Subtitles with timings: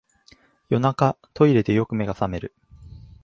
[0.69, 2.55] 夜中、トイレでよく目が覚める